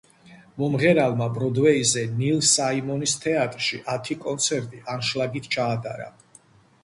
[0.59, 6.09] მომღერალმა ბროდვეიზე ნილ საიმონის თეატრში ათი კონცერტი ანშლაგით ჩაატარა.